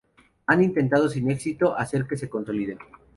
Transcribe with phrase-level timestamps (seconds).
[0.47, 2.79] han intentado sin éxito hacer que se consoliden